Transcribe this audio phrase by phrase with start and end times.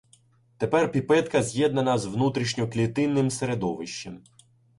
[0.57, 4.23] Тепер піпетка з'єднана з внутрішньоклітинним середовищем.